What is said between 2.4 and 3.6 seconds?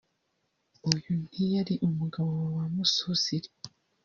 wa Bamususire